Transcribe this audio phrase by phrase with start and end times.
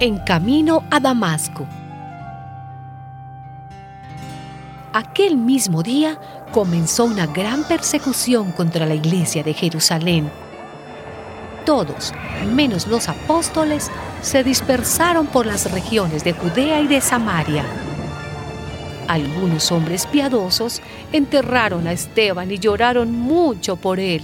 [0.00, 1.66] en camino a Damasco.
[4.92, 6.18] Aquel mismo día
[6.52, 10.30] comenzó una gran persecución contra la iglesia de Jerusalén.
[11.64, 12.12] Todos,
[12.54, 13.90] menos los apóstoles,
[14.22, 17.64] se dispersaron por las regiones de Judea y de Samaria.
[19.08, 20.80] Algunos hombres piadosos
[21.12, 24.22] enterraron a Esteban y lloraron mucho por él.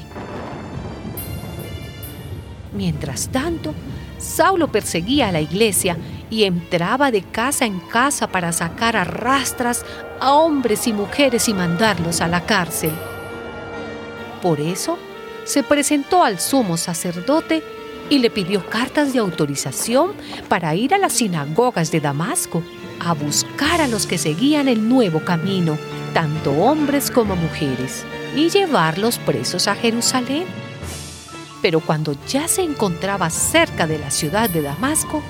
[2.72, 3.74] Mientras tanto,
[4.24, 5.96] Saulo perseguía a la iglesia
[6.30, 9.84] y entraba de casa en casa para sacar a rastras
[10.18, 12.92] a hombres y mujeres y mandarlos a la cárcel.
[14.42, 14.98] Por eso,
[15.44, 17.62] se presentó al sumo sacerdote
[18.08, 20.12] y le pidió cartas de autorización
[20.48, 22.62] para ir a las sinagogas de Damasco
[23.00, 25.76] a buscar a los que seguían el nuevo camino,
[26.14, 30.63] tanto hombres como mujeres, y llevarlos presos a Jerusalén.
[31.64, 35.22] Pero cuando ya se encontraba cerca de la ciudad de Damasco,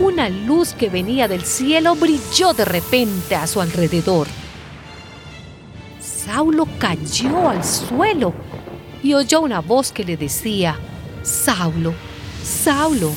[0.00, 4.26] una luz que venía del cielo brilló de repente a su alrededor.
[5.98, 8.34] Saulo cayó al suelo
[9.02, 10.78] y oyó una voz que le decía,
[11.22, 11.94] Saulo,
[12.44, 13.10] Saulo,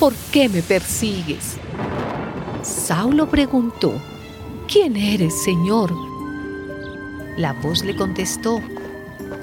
[0.00, 1.56] ¿por qué me persigues?
[2.64, 3.92] Saulo preguntó,
[4.66, 5.94] ¿quién eres, Señor?
[7.36, 8.60] La voz le contestó,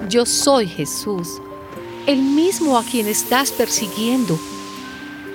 [0.09, 1.39] yo soy Jesús
[2.09, 4.35] el mismo a quien estás persiguiendo.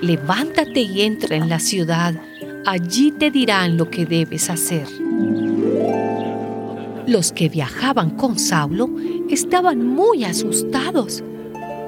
[0.00, 2.20] Levántate y entra en la ciudad,
[2.66, 4.88] allí te dirán lo que debes hacer.
[7.06, 8.90] Los que viajaban con Saulo
[9.30, 11.22] estaban muy asustados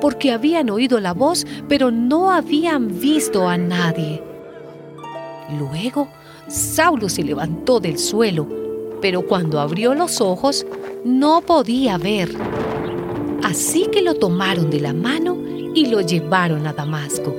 [0.00, 4.22] porque habían oído la voz pero no habían visto a nadie.
[5.58, 6.06] Luego,
[6.46, 8.46] Saulo se levantó del suelo,
[9.02, 10.64] pero cuando abrió los ojos
[11.04, 12.30] no podía ver.
[13.46, 15.38] Así que lo tomaron de la mano
[15.72, 17.32] y lo llevaron a Damasco.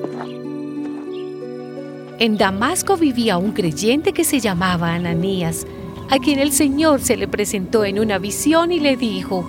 [2.18, 5.68] En Damasco vivía un creyente que se llamaba Ananías,
[6.10, 9.44] a quien el Señor se le presentó en una visión y le dijo,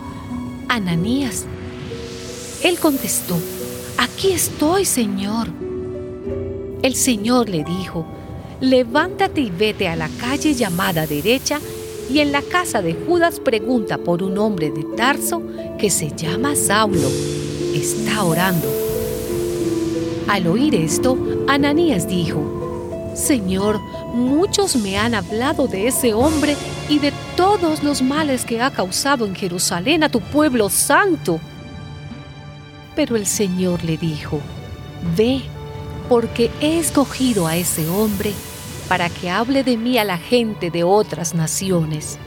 [0.66, 1.46] Ananías.
[2.64, 3.38] Él contestó,
[3.96, 5.46] aquí estoy, Señor.
[6.82, 8.04] El Señor le dijo,
[8.60, 11.60] levántate y vete a la calle llamada derecha
[12.10, 15.42] y en la casa de Judas pregunta por un hombre de Tarso
[15.78, 17.08] que se llama Saulo.
[17.74, 18.69] Está orando.
[20.26, 23.80] Al oír esto, Ananías dijo, Señor,
[24.14, 26.56] muchos me han hablado de ese hombre
[26.88, 31.40] y de todos los males que ha causado en Jerusalén a tu pueblo santo.
[32.94, 34.40] Pero el Señor le dijo,
[35.16, 35.42] Ve,
[36.08, 38.32] porque he escogido a ese hombre
[38.88, 42.19] para que hable de mí a la gente de otras naciones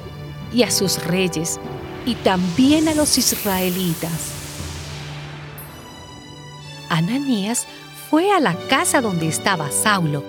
[0.53, 1.59] y a sus reyes
[2.05, 4.31] y también a los israelitas.
[6.89, 7.67] Ananías
[8.09, 10.23] fue a la casa donde estaba Saulo.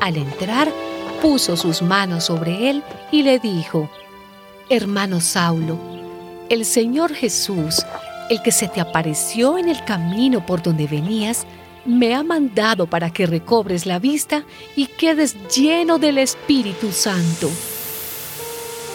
[0.00, 0.70] Al entrar,
[1.22, 3.88] puso sus manos sobre él y le dijo,
[4.68, 5.78] Hermano Saulo,
[6.48, 7.86] el Señor Jesús,
[8.28, 11.46] el que se te apareció en el camino por donde venías,
[11.84, 14.44] me ha mandado para que recobres la vista
[14.76, 17.50] y quedes lleno del Espíritu Santo.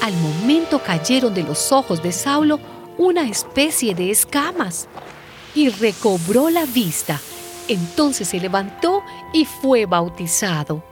[0.02, 2.60] Al momento cayeron de los ojos de Saulo
[2.98, 4.88] una especie de escamas
[5.56, 7.20] y recobró la vista.
[7.68, 10.89] Entonces se levantó y fue bautizado.